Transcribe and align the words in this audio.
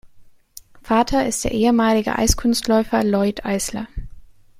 Vater 0.81 1.27
ist 1.27 1.43
der 1.43 1.51
ehemalige 1.51 2.15
Eiskunstläufer 2.17 3.03
Lloyd 3.03 3.45
Eisler. 3.45 3.87